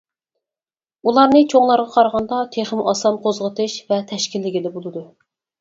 [1.11, 5.09] ئۇلارنى چوڭلارغا قارىغاندا تېخىمۇ ئاسان قوزغىتىش ۋە تەشكىللىگىلى بولىدۇ.